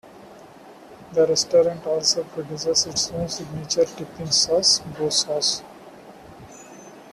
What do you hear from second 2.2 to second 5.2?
produces its own signature dipping sauce, Bo